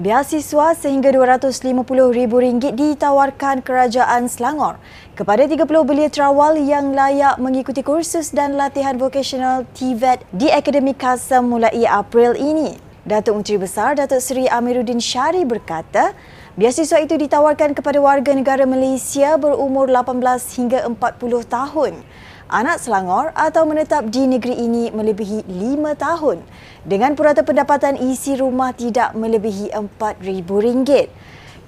[0.00, 4.80] Biasiswa sehingga RM250,000 ditawarkan Kerajaan Selangor
[5.12, 11.44] kepada 30 belia terawal yang layak mengikuti kursus dan latihan vokasional TVET di Akademi Kasem
[11.44, 12.80] mulai April ini.
[13.04, 16.16] Datuk Menteri Besar Datuk Seri Amiruddin Syari berkata,
[16.56, 20.16] biasiswa itu ditawarkan kepada warga negara Malaysia berumur 18
[20.56, 21.92] hingga 40 tahun
[22.50, 26.42] anak Selangor atau menetap di negeri ini melebihi lima tahun
[26.82, 31.08] dengan purata pendapatan isi rumah tidak melebihi RM4,000.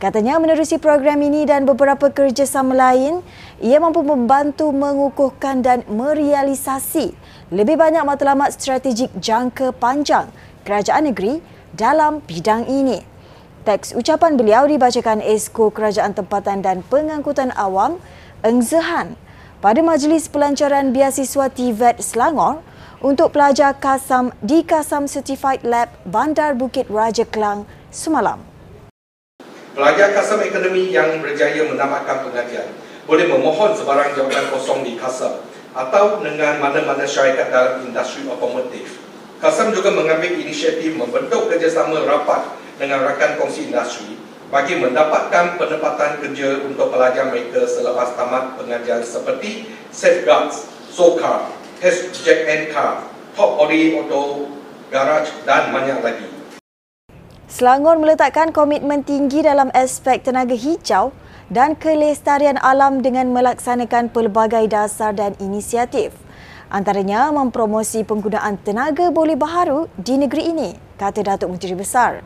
[0.02, 3.22] Katanya menerusi program ini dan beberapa kerjasama lain,
[3.62, 7.14] ia mampu membantu mengukuhkan dan merealisasi
[7.54, 10.26] lebih banyak matlamat strategik jangka panjang
[10.66, 11.38] kerajaan negeri
[11.70, 13.06] dalam bidang ini.
[13.62, 18.02] Teks ucapan beliau dibacakan Esko Kerajaan Tempatan dan Pengangkutan Awam,
[18.42, 19.14] Eng Zehan,
[19.62, 22.66] pada majlis pelancaran biasiswa TVET Selangor
[22.98, 27.62] untuk pelajar Kasam di Kasam Certified Lab Bandar Bukit Raja Kelang
[27.94, 28.42] semalam.
[29.78, 32.74] Pelajar Kasam Akademi yang berjaya mendapatkan pengajian
[33.06, 35.38] boleh memohon sebarang jawatan kosong di Kasam
[35.78, 38.98] atau dengan mana-mana syarikat dalam industri otomotif.
[39.38, 42.50] Kasam juga mengambil inisiatif membentuk kerjasama rapat
[42.82, 44.18] dengan rakan kongsi industri
[44.52, 51.48] bagi mendapatkan penempatan kerja untuk pelajar mereka selepas tamat pengajian seperti Safeguards, SOCAR,
[51.80, 53.00] Test Jack and Car,
[53.32, 54.52] Top Ori Auto
[54.92, 56.28] Garage dan banyak lagi.
[57.48, 61.16] Selangor meletakkan komitmen tinggi dalam aspek tenaga hijau
[61.48, 66.12] dan kelestarian alam dengan melaksanakan pelbagai dasar dan inisiatif.
[66.68, 72.20] Antaranya mempromosi penggunaan tenaga boleh baharu di negeri ini, kata Datuk Menteri Besar.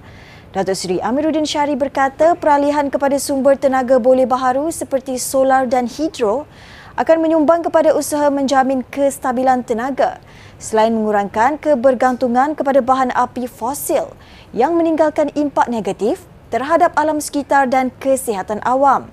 [0.55, 6.47] Datuk Seri Amiruddin Syari berkata peralihan kepada sumber tenaga boleh baharu seperti solar dan hidro
[6.95, 10.23] akan menyumbang kepada usaha menjamin kestabilan tenaga
[10.63, 14.15] selain mengurangkan kebergantungan kepada bahan api fosil
[14.55, 16.23] yang meninggalkan impak negatif
[16.55, 19.11] terhadap alam sekitar dan kesihatan awam.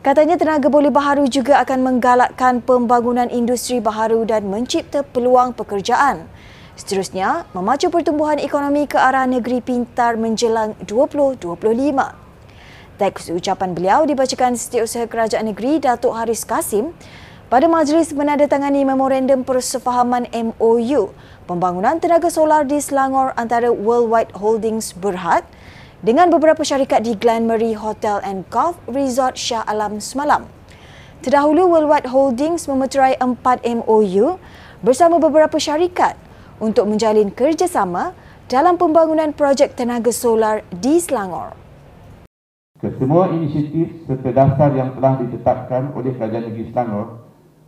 [0.00, 6.24] Katanya tenaga boleh baharu juga akan menggalakkan pembangunan industri baharu dan mencipta peluang pekerjaan.
[6.74, 11.54] Seterusnya, memacu pertumbuhan ekonomi ke arah negeri pintar menjelang 2025.
[12.98, 16.90] Teks ucapan beliau dibacakan Setiausaha Kerajaan Negeri Datuk Haris Kasim
[17.46, 21.14] pada majlis menandatangani memorandum persefahaman MOU
[21.46, 25.46] pembangunan tenaga solar di Selangor antara Worldwide Holdings Berhad
[26.02, 30.50] dengan beberapa syarikat di Glenmarie Hotel and Golf Resort Shah Alam semalam.
[31.22, 34.42] Terdahulu, Worldwide Holdings memeterai empat MOU
[34.82, 36.18] bersama beberapa syarikat
[36.62, 38.14] untuk menjalin kerjasama
[38.46, 41.56] dalam pembangunan projek tenaga solar di Selangor.
[42.78, 47.24] Kesemua inisiatif serta dasar yang telah ditetapkan oleh Kerajaan Negeri Selangor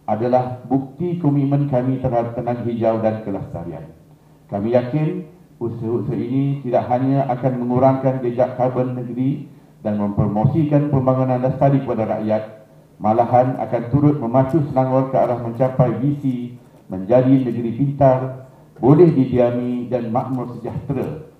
[0.06, 3.84] adalah bukti komitmen kami terhadap tenaga hijau dan kelestarian.
[4.47, 5.26] Kami yakin
[5.56, 9.48] usaha-usaha ini tidak hanya akan mengurangkan jejak karbon negeri
[9.80, 12.42] dan mempromosikan pembangunan lestari kepada rakyat,
[13.03, 16.54] malahan akan turut memacu Selangor ke arah mencapai visi
[16.86, 18.46] menjadi negeri pintar,
[18.81, 21.37] boleh didiami dan makmur sejahtera.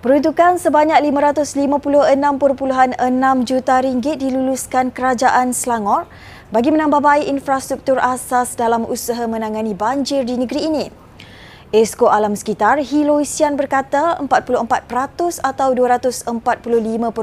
[0.00, 2.96] Peruntukan sebanyak 556.6
[3.44, 6.08] juta ringgit diluluskan Kerajaan Selangor
[6.48, 10.86] bagi menambah baik infrastruktur asas dalam usaha menangani banjir di negeri ini.
[11.70, 17.14] Esko Alam Sekitar Hilo Isian berkata 44% atau 245.86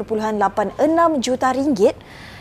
[1.19, 1.97] juta ringgit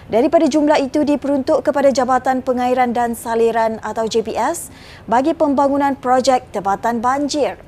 [0.06, 4.70] Daripada jumlah itu diperuntuk kepada Jabatan Pengairan dan Saliran atau JPS
[5.10, 7.58] bagi pembangunan projek tebatan banjir.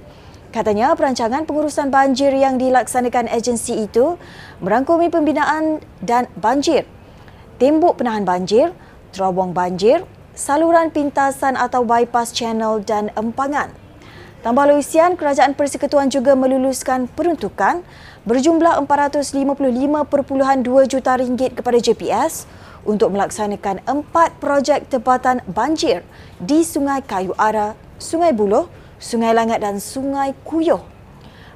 [0.54, 4.16] Katanya perancangan pengurusan banjir yang dilaksanakan agensi itu
[4.62, 6.86] merangkumi pembinaan dan banjir,
[7.58, 8.70] tembok penahan banjir,
[9.10, 10.06] terowong banjir,
[10.38, 13.87] saluran pintasan atau bypass channel dan empangan.
[14.38, 17.82] Tambah Luisian, Kerajaan Persekutuan juga meluluskan peruntukan
[18.22, 19.34] berjumlah 455.2
[20.86, 22.46] juta ringgit kepada JPS
[22.86, 26.06] untuk melaksanakan empat projek tebatan banjir
[26.38, 28.70] di Sungai Kayu Ara, Sungai Buloh,
[29.02, 30.86] Sungai Langat dan Sungai Kuyuh.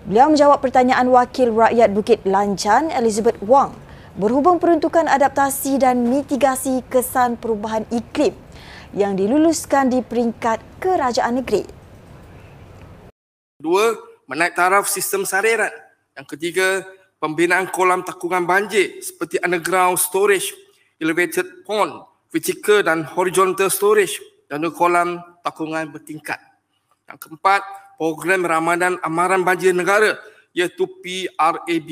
[0.02, 3.78] Beliau menjawab pertanyaan Wakil Rakyat Bukit Lancan, Elizabeth Wang,
[4.18, 8.34] berhubung peruntukan adaptasi dan mitigasi kesan perubahan iklim
[8.90, 11.81] yang diluluskan di peringkat kerajaan negeri.
[13.62, 13.94] Dua,
[14.26, 15.70] menaik taraf sistem sariran.
[16.18, 16.82] Yang ketiga,
[17.22, 20.50] pembinaan kolam takungan banjir seperti underground storage,
[20.98, 22.02] elevated pond,
[22.34, 24.18] vertical dan horizontal storage
[24.50, 26.42] dan kolam takungan bertingkat.
[27.06, 27.62] Yang keempat,
[27.94, 30.18] program Ramadan Amaran Banjir Negara
[30.50, 31.90] iaitu PRAB.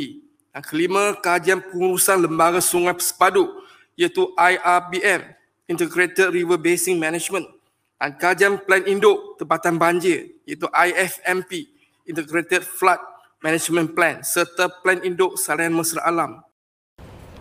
[0.50, 3.46] Yang kelima, kajian pengurusan lembaga sungai sepadu
[3.94, 5.22] iaitu IRBM,
[5.70, 7.59] Integrated River Basin Management
[8.00, 11.68] kajian plan induk tempatan banjir iaitu IFMP
[12.08, 13.00] Integrated Flood
[13.44, 16.40] management plan serta plan induk salinan mesra alam.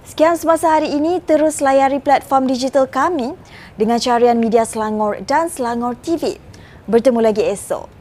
[0.09, 3.37] Sekian semasa hari ini, terus layari platform digital kami
[3.77, 6.41] dengan carian media Selangor dan Selangor TV.
[6.89, 7.98] Bertemu lagi esok.